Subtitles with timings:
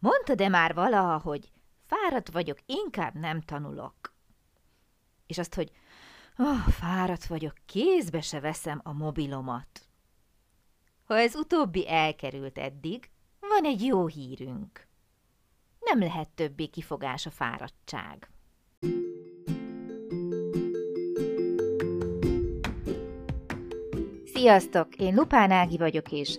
[0.00, 1.50] mondta-e már valaha, hogy
[1.86, 4.14] fáradt vagyok, inkább nem tanulok?
[5.26, 5.70] És azt, hogy
[6.38, 9.88] oh, fáradt vagyok, kézbe se veszem a mobilomat.
[11.04, 13.10] Ha ez utóbbi elkerült eddig,
[13.40, 14.88] van egy jó hírünk.
[15.80, 18.30] Nem lehet többé kifogás a fáradtság.
[24.24, 24.96] Sziasztok!
[24.96, 26.38] Én Lupán Ági vagyok, és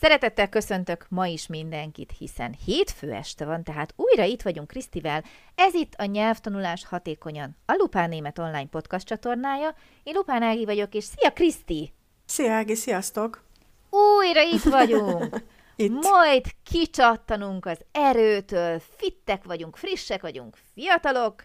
[0.00, 5.24] Szeretettel köszöntök ma is mindenkit, hiszen hétfő este van, tehát újra itt vagyunk Krisztivel.
[5.54, 9.74] Ez itt a Nyelvtanulás Hatékonyan, a Lupán Német Online Podcast csatornája.
[10.02, 11.92] Én Lupán Ági vagyok, és szia Kriszti!
[12.26, 13.42] Szia Ági, sziasztok!
[13.90, 15.42] Újra itt vagyunk!
[15.76, 15.90] Itt.
[15.90, 21.44] Majd kicsattanunk az erőtől, fittek vagyunk, frissek vagyunk, fiatalok,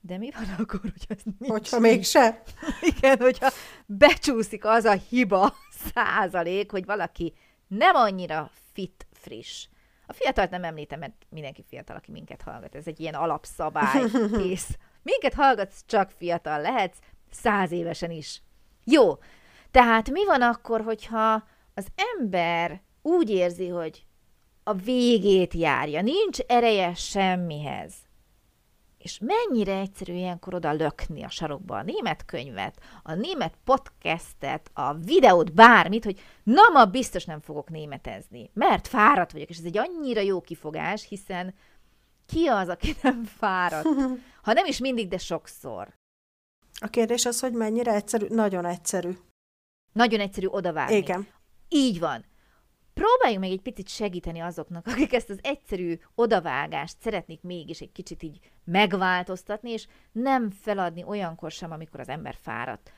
[0.00, 1.52] de mi van akkor, hogy ez nincs?
[1.52, 2.42] Hogyha mégse.
[2.96, 3.50] Igen, hogyha
[3.86, 5.54] becsúszik az a hiba
[5.94, 7.34] százalék, hogy valaki
[7.76, 9.68] nem annyira fit, friss.
[10.06, 12.74] A fiatalt nem említem, mert mindenki fiatal, aki minket hallgat.
[12.74, 14.02] Ez egy ilyen alapszabály,
[14.38, 14.78] kész.
[15.02, 16.98] Minket hallgatsz, csak fiatal lehetsz,
[17.30, 18.42] száz évesen is.
[18.84, 19.18] Jó,
[19.70, 21.86] tehát mi van akkor, hogyha az
[22.18, 24.06] ember úgy érzi, hogy
[24.62, 27.94] a végét járja, nincs ereje semmihez.
[29.02, 34.94] És mennyire egyszerű ilyenkor oda lökni a sarokba a német könyvet, a német podcastet, a
[34.94, 39.78] videót, bármit, hogy na ma biztos nem fogok németezni, mert fáradt vagyok, és ez egy
[39.78, 41.54] annyira jó kifogás, hiszen
[42.26, 43.88] ki az, aki nem fáradt?
[44.42, 45.94] Ha nem is mindig, de sokszor.
[46.80, 48.26] A kérdés az, hogy mennyire egyszerű.
[48.28, 49.10] Nagyon egyszerű.
[49.92, 50.96] Nagyon egyszerű odavágni.
[50.96, 51.26] Igen.
[51.68, 52.24] Így van.
[52.94, 58.22] Próbáljunk meg egy picit segíteni azoknak, akik ezt az egyszerű odavágást szeretnék mégis egy kicsit
[58.22, 62.92] így megváltoztatni, és nem feladni olyankor sem, amikor az ember fáradt.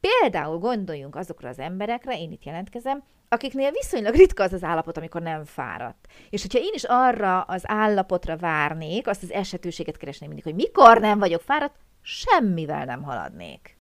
[0.00, 5.22] Például gondoljunk azokra az emberekre, én itt jelentkezem, akiknél viszonylag ritka az az állapot, amikor
[5.22, 6.06] nem fáradt.
[6.30, 11.00] És hogyha én is arra az állapotra várnék, azt az esetőséget keresném mindig, hogy mikor
[11.00, 13.76] nem vagyok fáradt, semmivel nem haladnék.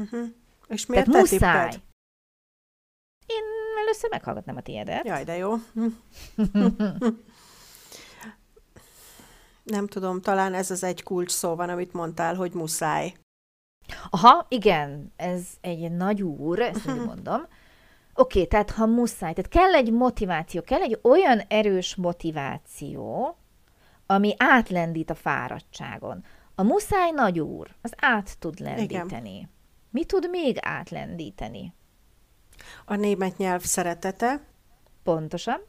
[0.00, 0.26] Uh-huh.
[0.68, 1.70] És miért Tehát te muszáj.
[1.70, 1.90] tipped?
[3.26, 3.42] Én
[3.92, 5.06] először meghallgatnám a tiédet.
[5.06, 5.54] Jaj, de jó.
[9.62, 13.14] Nem tudom, talán ez az egy kulcs szó van, amit mondtál, hogy muszáj.
[14.10, 17.40] Aha, igen, ez egy nagy úr, ezt mindig mondom.
[18.14, 23.36] Oké, okay, tehát ha muszáj, tehát kell egy motiváció, kell egy olyan erős motiváció,
[24.06, 26.24] ami átlendít a fáradtságon.
[26.54, 29.34] A muszáj nagy úr, az át tud lendíteni.
[29.34, 29.50] Igen.
[29.90, 31.74] Mi tud még átlendíteni?
[32.84, 34.40] A német nyelv szeretete.
[35.02, 35.60] Pontosan.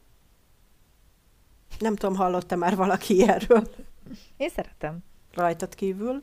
[1.78, 3.68] Nem tudom, hallotta már valaki erről
[4.36, 4.98] Én szeretem.
[5.34, 6.22] rajtad kívül.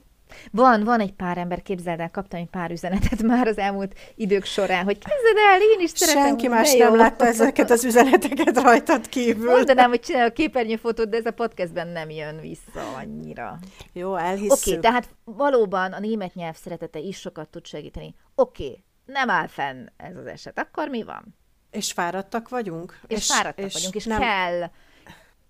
[0.52, 4.46] Van, van egy pár ember, képzeld el, kaptam egy pár üzenetet már az elmúlt idők
[4.46, 6.24] során, hogy képzeld el, én is szeretem.
[6.24, 6.80] Senki más jó.
[6.80, 9.50] nem látta ezeket az üzeneteket rajtad kívül.
[9.50, 13.59] Mondanám, hogy csinálok képernyőfotót, de ez a podcastben nem jön vissza annyira.
[13.94, 14.68] Jó, Oké, elhisszük.
[14.68, 18.16] okay, tehát valóban a német nyelv szeretete is sokat tud segíteni.
[18.36, 20.60] Oké, okay, nem áll fenn ez az eset.
[20.60, 21.36] Akkor mi van?
[21.72, 23.00] És fáradtak vagyunk?
[23.08, 24.20] És, és fáradtak és vagyunk, és nem...
[24.20, 24.70] kell.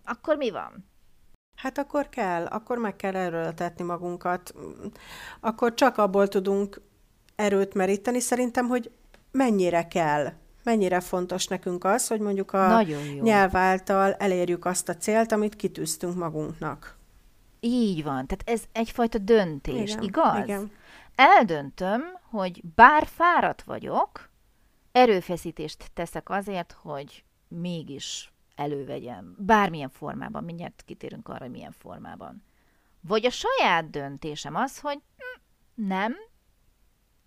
[0.06, 0.90] Akkor mi van?
[1.56, 4.54] Hát akkor kell, akkor meg kell erőltetni magunkat.
[5.40, 6.82] Akkor csak abból tudunk
[7.36, 8.20] erőt meríteni.
[8.20, 8.92] Szerintem, hogy
[9.32, 10.32] mennyire kell,
[10.64, 12.84] mennyire fontos nekünk az, hogy mondjuk a
[13.22, 16.98] nyelv által elérjük azt a célt, amit kitűztünk magunknak.
[17.60, 18.28] Így van.
[18.28, 20.44] Tehát ez egyfajta döntés, Igen, igaz?
[20.44, 20.72] igen.
[21.16, 24.30] Eldöntöm, hogy bár fáradt vagyok,
[24.92, 29.36] erőfeszítést teszek azért, hogy mégis elővegyem.
[29.38, 32.44] Bármilyen formában, mindjárt kitérünk arra, hogy milyen formában.
[33.02, 35.42] Vagy a saját döntésem az, hogy hm,
[35.88, 36.16] nem,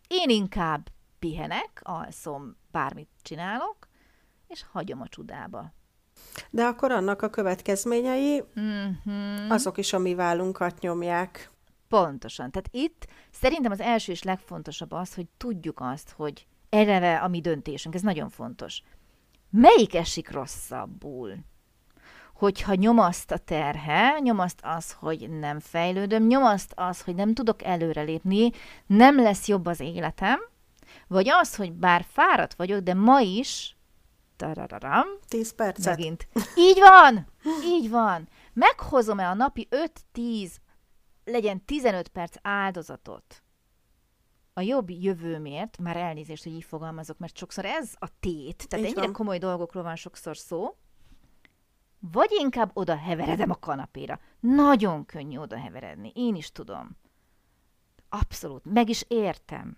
[0.08, 0.88] én inkább
[1.18, 3.88] pihenek, alszom, bármit csinálok,
[4.48, 5.72] és hagyom a csudába.
[6.50, 9.50] De akkor annak a következményei, Mm-hmm.
[9.50, 11.50] azok is a mi vállunkat nyomják.
[11.88, 12.50] Pontosan.
[12.50, 17.40] Tehát itt szerintem az első és legfontosabb az, hogy tudjuk azt, hogy eleve a mi
[17.40, 18.82] döntésünk, ez nagyon fontos.
[19.50, 21.34] Melyik esik rosszabbul?
[22.34, 28.50] Hogyha nyomaszt a terhe, nyomaszt az, hogy nem fejlődöm, nyomaszt az, hogy nem tudok előrelépni,
[28.86, 30.40] nem lesz jobb az életem,
[31.06, 33.76] vagy az, hogy bár fáradt vagyok, de ma is,
[34.36, 35.96] tarararam, 10 percet.
[35.96, 36.28] megint.
[36.56, 37.26] Így van,
[37.64, 38.28] így van.
[38.52, 39.68] Meghozom-e a napi
[40.14, 40.50] 5-10
[41.24, 43.44] legyen 15 perc áldozatot
[44.56, 48.92] a jobb jövőmért, már elnézést, hogy így fogalmazok, mert sokszor ez a tét, tehát Így
[48.92, 49.12] ennyire van.
[49.12, 50.76] komoly dolgokról van sokszor szó,
[51.98, 54.20] vagy inkább oda heveredem a kanapéra.
[54.40, 56.96] Nagyon könnyű oda heveredni, én is tudom.
[58.08, 59.76] Abszolút, meg is értem.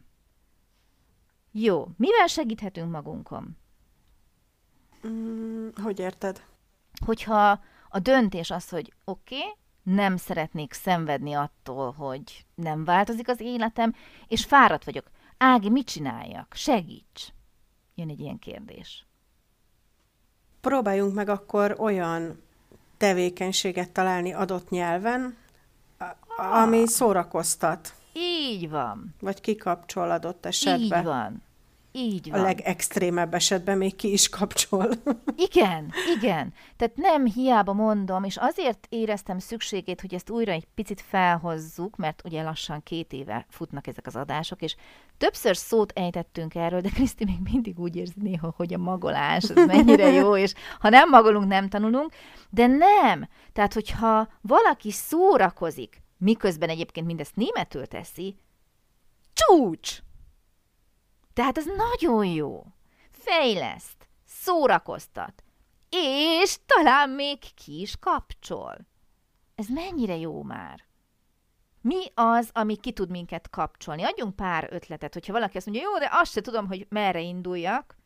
[1.51, 3.57] Jó, mivel segíthetünk magunkon?
[5.07, 6.47] Mm, hogy érted?
[7.05, 9.55] Hogyha a döntés az, hogy oké, okay,
[9.95, 13.95] nem szeretnék szenvedni attól, hogy nem változik az életem,
[14.29, 15.11] és fáradt vagyok.
[15.39, 16.53] Ági, mit csináljak?
[16.55, 17.29] Segíts!
[17.95, 19.07] Jön egy ilyen kérdés.
[20.61, 22.43] Próbáljunk meg akkor olyan
[22.97, 25.37] tevékenységet találni adott nyelven,
[25.99, 29.15] a- ami szórakoztat, Így van.
[29.21, 30.99] vagy kikapcsol adott esetben.
[30.99, 31.43] Így van.
[31.99, 32.43] Így A van.
[32.43, 34.89] legextrémebb esetben még ki is kapcsol.
[35.53, 36.53] Igen, igen.
[36.77, 42.23] Tehát nem hiába mondom, és azért éreztem szükségét, hogy ezt újra egy picit felhozzuk, mert
[42.25, 44.77] ugye lassan két éve futnak ezek az adások, és
[45.19, 49.67] többször szót ejtettünk erről, de Kriszti még mindig úgy érzi néha, hogy a magolás az
[49.67, 52.13] mennyire jó, és ha nem magolunk, nem tanulunk,
[52.51, 53.29] de nem.
[53.53, 58.37] Tehát, hogyha valaki szórakozik, miközben egyébként mindezt németül teszi,
[59.33, 60.05] csúcs!
[61.37, 62.65] Tehát ez nagyon jó.
[63.11, 65.45] Fejleszt, szórakoztat,
[65.91, 68.77] és talán még ki is kapcsol.
[69.55, 70.85] Ez mennyire jó már?
[71.81, 74.03] Mi az, ami ki tud minket kapcsolni?
[74.03, 77.97] Adjunk pár ötletet, hogyha valaki azt mondja, jó, de azt se tudom, hogy merre induljak,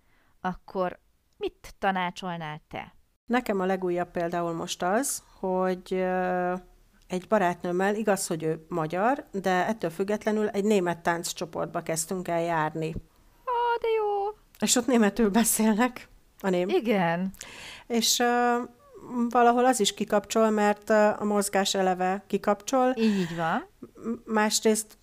[0.40, 1.00] akkor
[1.36, 2.94] mit tanácsolnál te?
[3.26, 6.04] Nekem a legújabb például most az, hogy
[7.06, 12.94] egy barátnőmmel, igaz, hogy ő magyar, de ettől függetlenül egy német tánccsoportba kezdtünk el járni.
[13.80, 14.36] De jó.
[14.60, 16.08] És ott németül beszélnek,
[16.40, 16.68] a ném.
[16.68, 17.32] Igen.
[17.86, 18.68] És uh,
[19.28, 23.66] valahol az is kikapcsol, mert a mozgás eleve kikapcsol, Így van.
[24.24, 24.98] Másrészt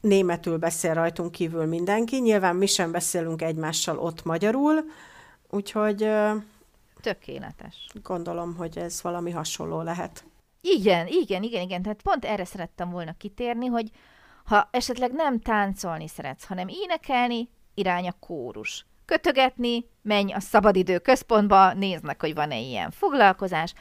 [0.00, 4.84] németül beszél rajtunk kívül mindenki, nyilván mi sem beszélünk egymással ott magyarul,
[5.50, 6.08] úgyhogy
[7.00, 7.86] Tökéletes.
[8.02, 10.24] gondolom, hogy ez valami hasonló lehet.
[10.60, 11.82] Igen, igen, igen, igen.
[11.82, 13.90] Tehát pont erre szerettem volna kitérni, hogy
[14.44, 18.86] ha esetleg nem táncolni szeretsz, hanem énekelni, irány a kórus.
[19.04, 23.74] Kötögetni, menj a szabadidő központba, néznek, hogy van-e ilyen foglalkozás.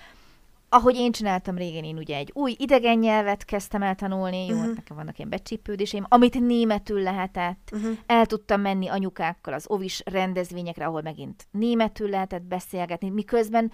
[0.69, 4.75] Ahogy én csináltam régen, én ugye egy új idegen nyelvet kezdtem el tanulni, jó, uh-huh.
[4.75, 7.69] nekem vannak ilyen becsípődéseim, amit németül lehetett.
[7.72, 7.98] Uh-huh.
[8.06, 13.72] El tudtam menni anyukákkal az ovis rendezvényekre, ahol megint németül lehetett beszélgetni, miközben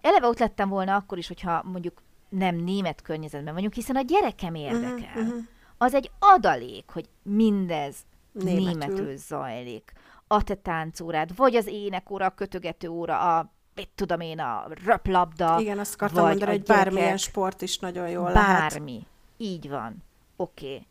[0.00, 4.54] eleve ott lettem volna akkor is, hogyha mondjuk nem német környezetben vagyunk, hiszen a gyerekem
[4.54, 4.92] érdekel.
[4.92, 5.42] Uh-huh, uh-huh.
[5.78, 7.96] Az egy adalék, hogy mindez
[8.32, 9.16] németül, Németül.
[9.16, 9.92] zajlik.
[10.26, 15.60] A te táncórád, vagy az énekóra, a kötögető óra, a mit tudom én, a röplabda,
[15.60, 18.70] Igen, azt akartam vagy mondani, hogy bármilyen sport is nagyon jól lehet.
[18.70, 19.06] Bármi.
[19.36, 20.02] Így van.
[20.36, 20.66] Oké.
[20.66, 20.86] Okay.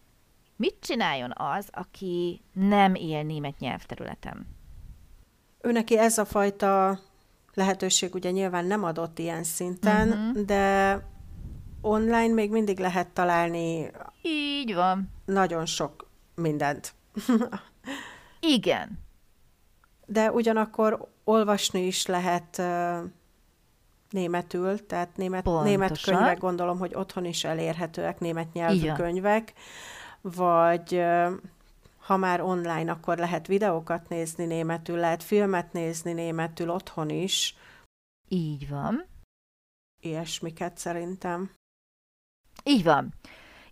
[0.56, 4.47] Mit csináljon az, aki nem él német nyelvterületen?
[5.62, 7.00] Ő neki ez a fajta
[7.53, 10.45] lehetőség ugye nyilván nem adott ilyen szinten, uh-huh.
[10.45, 10.94] de
[11.81, 13.91] online még mindig lehet találni
[14.21, 15.09] Így van.
[15.25, 16.94] nagyon sok mindent.
[18.39, 19.00] Igen.
[20.06, 23.00] De ugyanakkor olvasni is lehet uh,
[24.10, 28.95] németül, tehát német, német könyvek gondolom, hogy otthon is elérhetőek német nyelvű van.
[28.95, 29.54] könyvek,
[30.21, 31.32] vagy uh,
[32.00, 37.55] ha már online, akkor lehet videókat nézni németül, lehet filmet nézni németül otthon is,
[38.27, 39.05] Így van.
[40.01, 41.51] ilyesmiket szerintem.
[42.63, 43.13] Így van.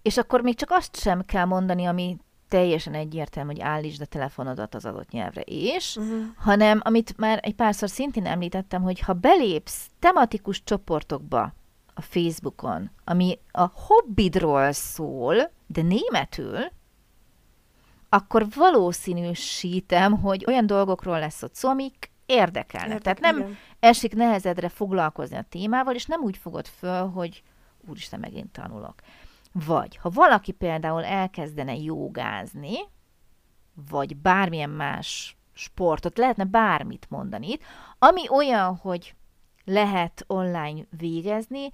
[0.02, 4.76] És akkor még csak azt sem kell mondani, ami teljesen egyértelmű, hogy állítsd a telefonodat
[4.76, 6.22] az adott nyelvre, és, Uh-huh.
[6.38, 11.54] hanem amit már egy párszor szintén említettem, hogy ha belépsz tematikus csoportokba
[11.94, 16.60] a Facebookon, ami a hobbidról szól, de németül,
[18.10, 22.98] akkor valószínűsítem, hogy olyan dolgokról lesz ott szó, amik érdekelnek.
[22.98, 23.58] Értek, Tehát nem igen.
[23.80, 27.44] esik nehezedre foglalkozni a témával, és nem úgy fogod föl, hogy
[27.88, 28.96] úristen, megint tanulok.
[29.66, 32.76] Vagy, ha valaki például elkezdene jogázni,
[33.90, 37.62] vagy bármilyen más sportot, lehetne bármit mondani itt,
[38.00, 39.16] ami olyan, hogy
[39.66, 41.70] lehet online végezni,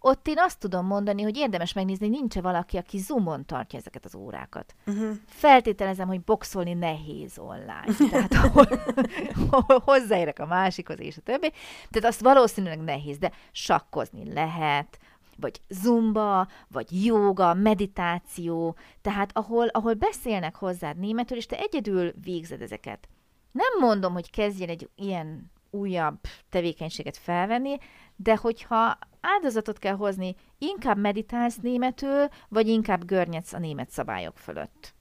[0.00, 4.04] ott én azt tudom mondani, hogy érdemes megnézni, hogy nincs-e valaki, aki Zoomon tartja ezeket
[4.04, 4.74] az órákat.
[4.86, 5.16] Uh-huh.
[5.26, 7.84] Feltételezem, hogy boxolni nehéz online.
[8.10, 8.34] Tehát
[9.50, 11.52] ahol hozzáérek a másikhoz, és a többi.
[11.90, 14.98] Tehát azt valószínűleg nehéz, de sakkozni lehet,
[15.40, 22.62] vagy zumba, vagy joga, meditáció, tehát ahol, ahol beszélnek hozzád németül, és te egyedül végzed
[22.62, 23.08] ezeket.
[23.52, 26.18] Nem mondom, hogy kezdjen egy ilyen újabb
[26.48, 27.76] tevékenységet felvenni,
[28.16, 34.94] de hogyha áldozatot kell hozni, inkább meditálsz németül, vagy inkább görnyedsz a német szabályok fölött.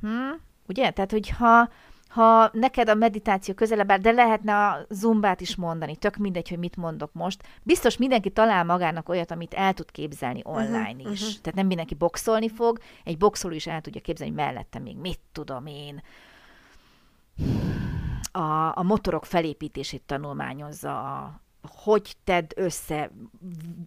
[0.00, 0.32] Hm?
[0.66, 0.90] Ugye?
[0.90, 1.68] Tehát, hogyha
[2.10, 6.58] ha neked a meditáció közelebb áll, de lehetne a zumbát is mondani, tök mindegy, hogy
[6.58, 7.42] mit mondok most.
[7.62, 11.20] Biztos mindenki talál magának olyat, amit el tud képzelni mhm, online uh-huh, is.
[11.20, 11.40] Uh-huh.
[11.40, 15.20] Tehát nem mindenki boxolni fog, egy boxoló is el tudja képzelni, hogy mellette még mit
[15.32, 16.02] tudom én,
[18.32, 23.10] a, a motorok felépítését tanulmányozza, a, hogy tedd össze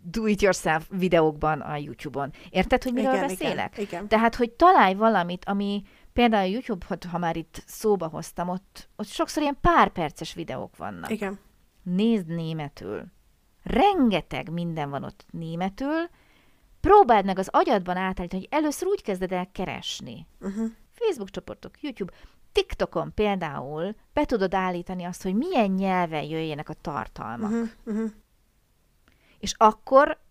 [0.03, 2.31] do-it-yourself videókban a YouTube-on.
[2.49, 3.71] Érted, hogy miről igen, beszélek?
[3.73, 4.07] Igen, igen.
[4.07, 9.07] Tehát, hogy találj valamit, ami például a YouTube, ha már itt szóba hoztam, ott, ott
[9.07, 11.09] sokszor ilyen pár perces videók vannak.
[11.09, 11.39] Igen.
[11.83, 13.05] Nézd németül.
[13.63, 16.09] Rengeteg minden van ott németül.
[16.79, 20.27] Próbáld meg az agyadban átállítani, hogy először úgy kezded el keresni.
[20.39, 20.71] Uh-huh.
[20.91, 22.13] Facebook csoportok, YouTube,
[22.51, 27.51] TikTokon például be tudod állítani azt, hogy milyen nyelven jöjjenek a tartalmak.
[27.51, 28.11] Uh-huh, uh-huh.
[29.39, 30.22] És akkor,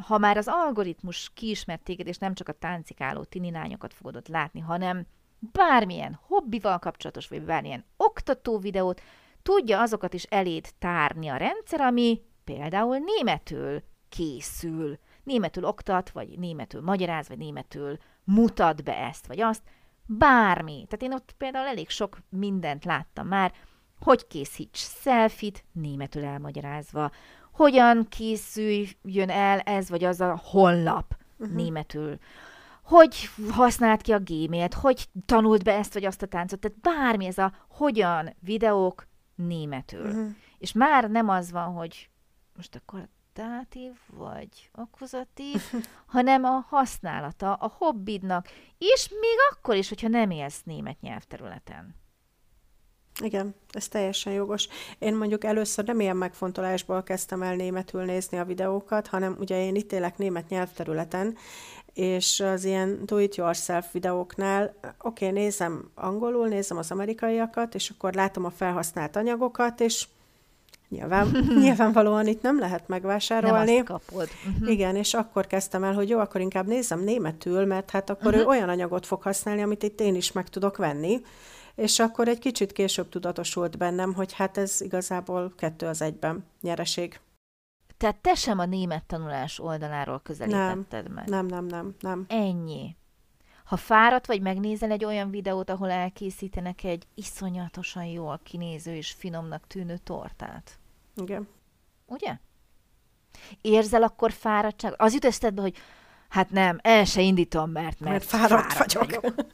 [0.00, 4.60] ha már az algoritmus kiismert téged, és nem csak a táncikáló tininányokat fogod ott látni,
[4.60, 5.06] hanem
[5.38, 9.00] bármilyen hobbival kapcsolatos, vagy bármilyen oktató videót,
[9.42, 14.98] tudja azokat is eléd tárni a rendszer, ami például németül készül.
[15.22, 19.62] Németül oktat, vagy németül magyaráz, vagy németül mutat be ezt, vagy azt
[20.06, 20.72] bármi.
[20.72, 23.52] Tehát én ott például elég sok mindent láttam már,
[24.00, 27.10] hogy készíts selfit, németül elmagyarázva,
[27.52, 31.56] hogyan készüljön el ez vagy az a honlap, uh-huh.
[31.56, 32.18] németül,
[32.82, 33.16] hogy
[33.50, 37.38] használt ki a gmail hogy tanult be ezt vagy azt a táncot, tehát bármi ez
[37.38, 40.06] a hogyan videók németül.
[40.06, 40.30] Uh-huh.
[40.58, 42.10] És már nem az van, hogy
[42.56, 45.62] most akkor datív vagy akuzatív,
[46.14, 51.94] hanem a használata a hobbidnak, és még akkor is, hogyha nem élsz német nyelvterületen.
[53.22, 54.68] Igen, ez teljesen jogos.
[54.98, 59.74] Én mondjuk először nem ilyen megfontolásból kezdtem el németül nézni a videókat, hanem ugye én
[59.74, 61.36] itt élek német nyelvterületen,
[61.94, 68.44] és az ilyen do-it-yourself videóknál, oké, okay, nézem angolul, nézem az amerikaiakat, és akkor látom
[68.44, 70.06] a felhasznált anyagokat, és
[70.90, 71.28] Nyilván,
[71.62, 73.74] nyilvánvalóan itt nem lehet megvásárolni.
[73.74, 74.28] Nem kapod.
[74.48, 74.70] Uh-huh.
[74.70, 78.40] Igen, és akkor kezdtem el, hogy jó, akkor inkább nézem németül, mert hát akkor uh-huh.
[78.40, 81.20] ő olyan anyagot fog használni, amit itt én is meg tudok venni.
[81.74, 87.20] És akkor egy kicsit később tudatosult bennem, hogy hát ez igazából kettő az egyben nyereség.
[87.96, 91.28] Tehát te sem a német tanulás oldaláról közelítetted nem, meg?
[91.28, 92.24] Nem, nem, nem, nem.
[92.28, 92.96] Ennyi.
[93.64, 99.66] Ha fáradt vagy, megnézel egy olyan videót, ahol elkészítenek egy iszonyatosan jól kinéző és finomnak
[99.66, 100.78] tűnő tortát.
[101.16, 101.48] Igen.
[102.06, 102.36] Ugye?
[103.60, 104.94] Érzel akkor fáradtság?
[104.96, 105.76] Az jut eszedbe, hogy
[106.28, 109.20] hát nem, el se indítom, mert, mert, mert fáradt, fáradt vagyok.
[109.20, 109.46] vagyok.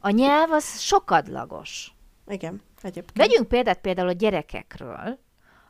[0.00, 1.92] A nyelv az sokadlagos.
[2.26, 3.16] Igen, egyébként.
[3.16, 5.18] Vegyünk példát például a gyerekekről,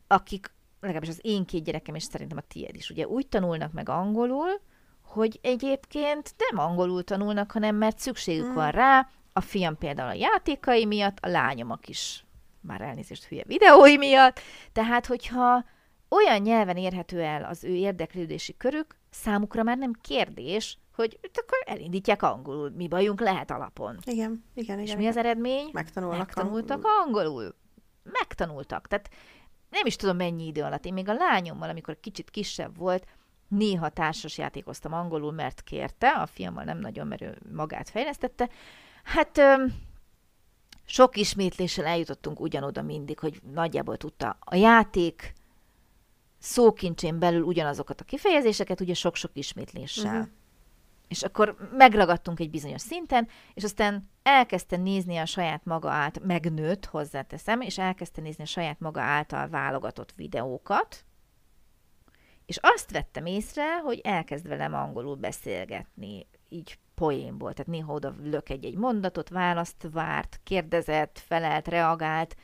[0.07, 3.89] akik, legalábbis az én két gyerekem, és szerintem a tiéd is, ugye úgy tanulnak meg
[3.89, 4.61] angolul,
[5.03, 8.55] hogy egyébként nem angolul tanulnak, hanem mert szükségük hmm.
[8.55, 12.25] van rá, a fiam például a játékai miatt, a lányomok is
[12.61, 14.41] már elnézést hülye videói miatt,
[14.73, 15.65] tehát hogyha
[16.09, 22.23] olyan nyelven érhető el az ő érdeklődési körük, számukra már nem kérdés, hogy akkor elindítják
[22.23, 23.99] angolul, mi bajunk lehet alapon.
[24.05, 24.99] Igen, igen, És igen.
[24.99, 25.69] mi az eredmény?
[25.73, 27.27] Megtanulnak Megtanultak angolul.
[27.27, 27.55] angolul.
[28.03, 28.87] Megtanultak.
[28.87, 29.11] Tehát
[29.71, 30.85] nem is tudom mennyi idő alatt.
[30.85, 33.07] Én még a lányommal, amikor kicsit kisebb volt,
[33.49, 38.49] néha társas játékoztam angolul, mert kérte, a fiammal nem nagyon, mert ő magát fejlesztette.
[39.05, 39.41] Hát
[40.85, 45.33] sok ismétléssel eljutottunk ugyanoda mindig, hogy nagyjából tudta a játék
[46.39, 50.15] szókincsén belül ugyanazokat a kifejezéseket, ugye sok-sok ismétléssel.
[50.15, 50.29] Uh-huh.
[51.09, 56.85] És akkor megragadtunk egy bizonyos szinten, és aztán elkezdte nézni a saját maga által, megnőtt,
[56.85, 61.05] hozzáteszem, és elkezdte nézni a saját maga által válogatott videókat,
[62.49, 67.53] és azt vettem észre, hogy elkezd velem angolul beszélgetni, így poénból.
[67.53, 72.37] Tehát néha oda lök egy-egy mondatot, választ várt, kérdezett, felelt, reagált,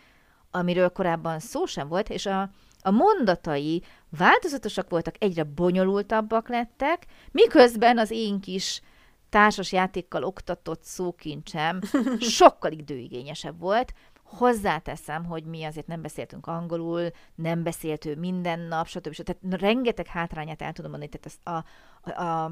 [0.51, 2.51] amiről korábban szó sem volt, és a,
[2.87, 3.83] a mondatai
[4.19, 8.81] változatosak voltak, egyre bonyolultabbak lettek, miközben az én kis
[9.29, 11.81] társas játékkal oktatott szókincsem
[12.39, 13.93] sokkal időigényesebb volt,
[14.25, 19.13] Hozzáteszem, hogy mi azért nem beszéltünk angolul, nem beszélt ő minden nap, stb.
[19.13, 19.25] stb.
[19.25, 22.45] Tehát rengeteg hátrányát el tudom mondani, tehát ezt a, a,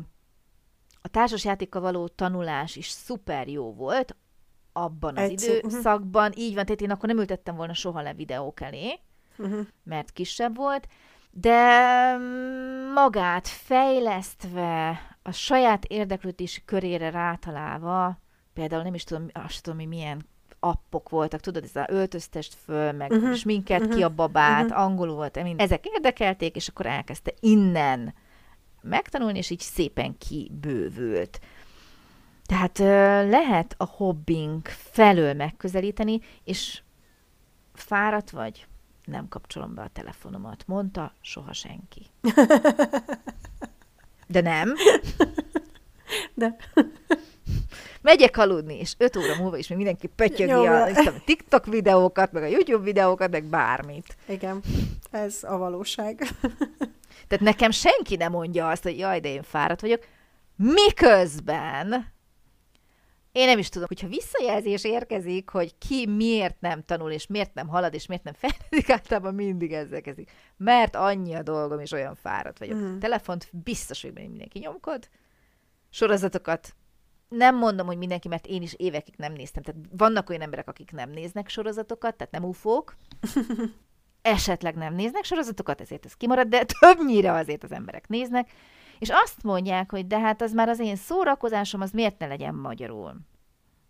[1.03, 4.17] a társasjátékkal való tanulás is szuper jó volt
[4.73, 5.69] abban az Egyszer, mhm.
[5.69, 6.33] időszakban.
[6.37, 9.01] Így van, tehát én akkor nem ültettem volna soha le videók elé,
[9.43, 9.67] uh-huh.
[9.85, 10.89] mert kisebb volt,
[11.31, 12.17] de
[12.95, 18.19] magát fejlesztve, a saját érdeklődési körére rátalálva,
[18.53, 20.27] például nem is tudom, azt tudom, hogy milyen
[20.61, 23.35] appok voltak, tudod, ez a öltöztest föl, meg uh-huh.
[23.35, 23.97] sminket uh-huh.
[23.97, 24.79] ki a babát, mhm.
[24.79, 25.61] angolul volt, mind.
[25.61, 28.15] ezek érdekelték, és akkor elkezdte innen
[28.81, 31.41] megtanulni, és így szépen kibővült.
[32.47, 32.79] Tehát
[33.29, 36.83] lehet a hobbink felől megközelíteni, és
[37.73, 38.67] fáradt vagy,
[39.05, 42.07] nem kapcsolom be a telefonomat, mondta soha senki.
[44.27, 44.75] De nem.
[46.35, 46.57] De
[48.03, 52.43] Megyek aludni, és öt óra múlva is még mindenki pötyögi a, a TikTok videókat, meg
[52.43, 54.17] a YouTube videókat, meg bármit.
[54.29, 54.63] igen,
[55.11, 56.19] ez a valóság.
[57.29, 60.05] Tehát nekem senki nem mondja azt, hogy jaj, de én fáradt vagyok,
[60.57, 62.13] miközben
[63.33, 67.69] én nem is tudom, hogyha visszajelzés érkezik, hogy ki miért nem tanul, és miért nem
[67.69, 70.31] halad, és miért nem fejlődik, általában mindig ezzel kezdik.
[70.57, 72.79] Mert annyi a dolgom, és olyan fáradt vagyok.
[72.79, 72.99] Mhm.
[72.99, 75.09] Telefont biztos, hogy mindenki nyomkod.
[75.91, 76.75] Sorozatokat
[77.29, 79.63] nem mondom, hogy mindenki, mert én is évekig nem néztem.
[79.63, 82.97] Tehát vannak olyan emberek, akik nem néznek sorozatokat, tehát nem ufók.
[84.23, 88.51] Esetleg nem néznek sorozatokat, ezért ez kimarad, de többnyire azért az emberek néznek.
[89.03, 92.55] És azt mondják, hogy de hát az már az én szórakozásom, az miért ne legyen
[92.55, 93.21] magyarul?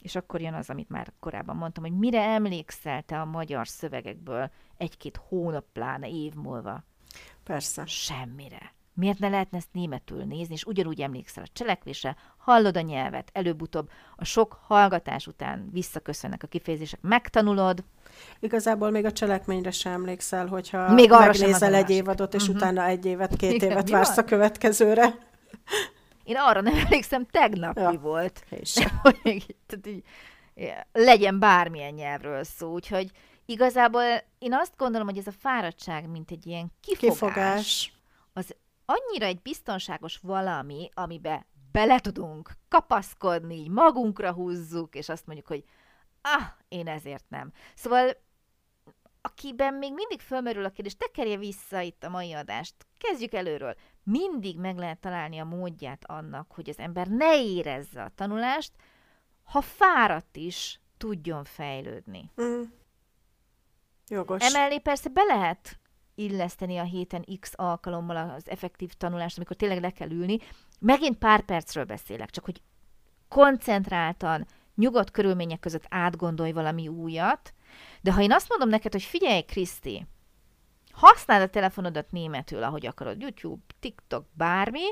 [0.02, 4.50] És akkor jön az, amit már korábban mondtam, hogy mire emlékszel te a magyar szövegekből
[4.76, 6.85] egy-két hónap, pláne év múlva?
[7.42, 7.87] Persze.
[7.87, 8.75] Semmire.
[8.94, 13.90] Miért ne lehetne ezt németül nézni, és ugyanúgy emlékszel a cselekvésre, hallod a nyelvet, előbb-utóbb
[14.16, 17.84] a sok hallgatás után visszaköszönnek a kifejezések, megtanulod,
[18.40, 22.56] Igazából még a cselekményre sem emlékszel, hogyha Még arra megnézel egy évadot, és Mhm.
[22.56, 24.25] utána egy évet, két Igen, évet vársz van?
[24.25, 25.14] a következőre.
[26.25, 27.90] Én arra nem emlékszem, tegnap Ja.
[27.90, 28.44] mi volt.
[28.50, 28.72] És
[29.66, 30.02] tehát így,
[30.92, 32.72] legyen bármilyen nyelvről szó.
[32.72, 33.11] Úgyhogy
[33.46, 34.02] igazából
[34.38, 37.92] én azt gondolom, hogy ez a fáradtság, mint egy ilyen kifogás, kifogás.
[38.32, 45.48] az annyira egy biztonságos valami, amibe bele tudunk kapaszkodni, így magunkra húzzuk, és azt mondjuk,
[45.48, 45.64] hogy
[46.22, 47.52] ah, én ezért nem.
[47.74, 48.16] Szóval
[49.20, 53.74] akiben még mindig fölmerül a kérdés, tekerje vissza itt a mai adást, kezdjük előről.
[54.02, 58.72] Mindig meg lehet találni a módját annak, hogy az ember ne érezze a tanulást,
[59.42, 62.30] ha fáradt is tudjon fejlődni.
[62.42, 62.62] Mm.
[64.08, 64.54] Jogos.
[64.54, 65.78] Emellé persze be lehet
[66.14, 70.38] illeszteni a héten x alkalommal az effektív tanulást, amikor tényleg le kell ülni.
[70.80, 72.62] Megint pár percről beszélek, csak hogy
[73.28, 77.54] koncentráltan, nyugodt körülmények között átgondolj valami újat,
[78.00, 80.06] de ha én azt mondom neked, hogy figyelj, Kriszti,
[80.92, 84.84] használd a telefonodat németül, ahogy akarod, YouTube, TikTok, bármi,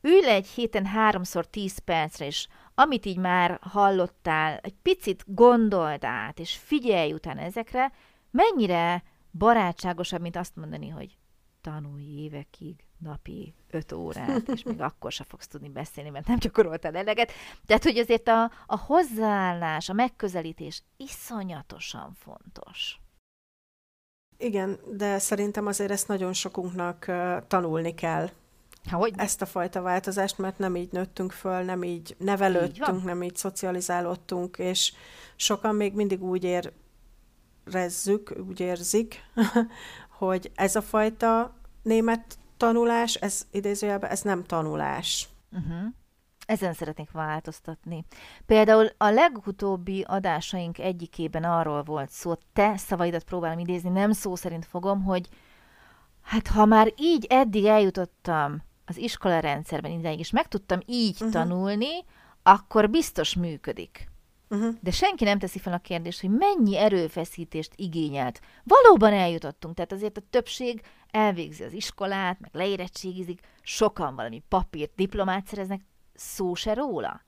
[0.00, 6.04] ülj le egy héten háromszor tíz percre, és amit így már hallottál, egy picit gondold
[6.04, 7.92] át, és figyelj utána ezekre,
[8.30, 9.02] mennyire
[9.38, 11.16] barátságosabb, mint azt mondani, hogy
[11.60, 16.96] tanulj évekig, napi öt órát, és még akkor se fogsz tudni beszélni, mert nem gyakoroltál
[16.96, 17.32] eleget.
[17.66, 22.98] Tehát, hogy azért a, a hozzáállás, a megközelítés iszonyatosan fontos.
[24.38, 28.30] Igen, de szerintem azért ezt nagyon sokunknak uh, tanulni kell,
[28.90, 32.26] Ha, hogy ezt a fajta változást, mert nem így nőttünk föl, nem így Így van.
[32.26, 34.92] nevelődtünk, nem így szocializálódtunk, és
[35.36, 36.44] sokan még mindig úgy
[37.66, 39.22] érezzük, úgy érzik,
[40.18, 45.28] hogy ez a fajta német tanulás, ez idézőjelben, ez nem tanulás.
[45.52, 45.92] Uh-huh.
[46.46, 48.04] Ezen szeretnék változtatni.
[48.46, 54.64] Például a legutóbbi adásaink egyikében arról volt szó, te szavaidat próbálom idézni, nem szó szerint
[54.64, 55.28] fogom, hogy
[56.22, 61.30] hát ha már így eddig eljutottam az iskola rendszerben ideig, és meg tudtam így uh-huh.
[61.30, 62.04] tanulni,
[62.42, 64.08] akkor biztos működik.
[64.54, 64.74] Uh-huh.
[64.80, 68.40] De senki nem teszi fel a kérdést, hogy mennyi erőfeszítést igényelt.
[68.64, 75.46] Valóban eljutottunk, tehát azért a többség elvégzi az iskolát, meg leérettségizik, sokan valami papírt, diplomát
[75.46, 75.80] szereznek,
[76.14, 77.22] szó se róla.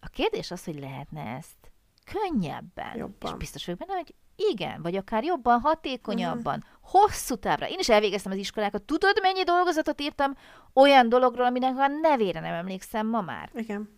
[0.00, 1.72] A kérdés az, hogy lehetne ezt
[2.04, 2.96] könnyebben.
[2.96, 3.30] Jobban.
[3.30, 4.14] És biztos vagyok benne, hogy
[4.52, 7.68] igen, vagy akár jobban, hatékonyabban, hosszú távra.
[7.68, 8.82] Én is elvégeztem az iskolákat.
[8.82, 10.36] Tudod, mennyi dolgozatot írtam
[10.72, 13.50] olyan dologról, aminek a nevére nem emlékszem ma már?
[13.54, 13.97] Igen.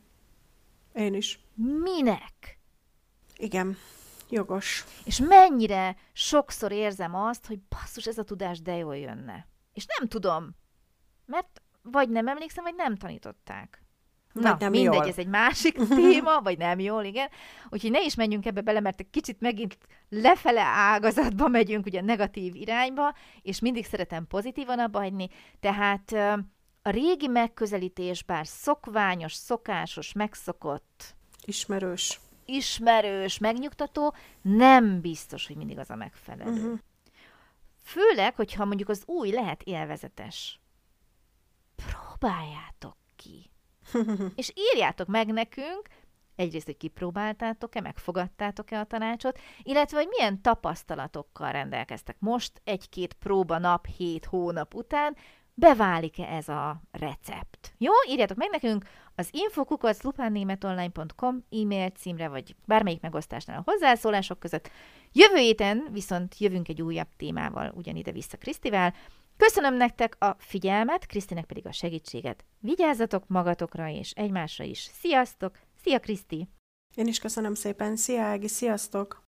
[0.94, 1.40] Én is.
[1.54, 2.58] Minek?
[3.36, 3.76] Igen.
[4.30, 4.84] Jogos.
[5.04, 9.46] És mennyire sokszor érzem azt, hogy basszus, ez a tudás de jól jönne.
[9.72, 10.56] És nem tudom,
[11.26, 13.82] mert vagy nem emlékszem, vagy nem tanították.
[14.32, 15.06] Vagy Na, nem mindegy, jól.
[15.06, 17.28] ez egy másik téma, vagy nem jól, igen.
[17.68, 22.54] Úgyhogy ne is menjünk ebbe bele, mert egy kicsit megint lefele ágazatba megyünk, ugye negatív
[22.54, 25.28] irányba, és mindig szeretem pozitívan abba hagyni.
[25.60, 26.14] Tehát
[26.90, 32.20] a régi megközelítés, bár szokványos, szokásos, megszokott, Ismerős.
[32.44, 36.50] ismerős, megnyugtató, nem biztos, hogy mindig az a megfelelő.
[36.50, 36.78] Uh-huh.
[37.82, 40.60] Főleg, hogyha mondjuk az új lehet élvezetes.
[41.74, 43.50] Próbáljátok ki.
[44.40, 45.88] És írjátok meg nekünk
[46.40, 53.86] egyrészt, hogy kipróbáltátok-e, megfogadtátok-e a tanácsot, illetve, hogy milyen tapasztalatokkal rendelkeztek most, egy-két próba nap,
[53.86, 55.16] hét hónap után,
[55.60, 57.74] beválik-e ez a recept.
[57.78, 64.70] Jó, írjátok meg nekünk az infokukaclupánnémetonline.com e-mail címre, vagy bármelyik megosztásnál a hozzászólások között.
[65.12, 68.94] Jövő héten viszont jövünk egy újabb témával, ugyanide vissza Krisztivel.
[69.36, 72.44] Köszönöm nektek a figyelmet, Krisztinek pedig a segítséget.
[72.58, 74.78] Vigyázzatok magatokra és egymásra is.
[74.78, 75.58] Sziasztok!
[75.82, 76.48] Szia, Kriszti!
[76.94, 77.96] Én is köszönöm szépen.
[77.96, 79.29] Szia, Ági, sziasztok!